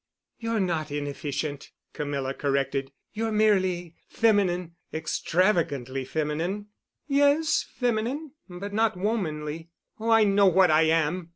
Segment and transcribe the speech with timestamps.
[0.39, 2.91] "You're not inefficient," Camilla corrected.
[3.13, 6.69] "You're merely feminine—extravagantly feminine——"
[7.07, 9.69] "Yes, feminine—but not womanly.
[9.99, 11.29] Oh, I know what I am!"